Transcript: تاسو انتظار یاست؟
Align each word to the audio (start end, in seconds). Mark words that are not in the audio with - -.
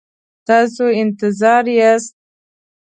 تاسو 0.47 0.83
انتظار 1.01 1.65
یاست؟ 1.77 2.13